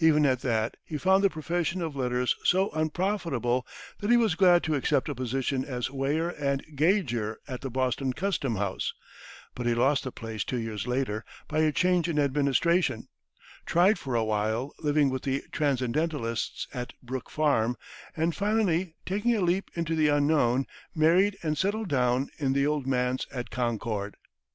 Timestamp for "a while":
14.14-14.74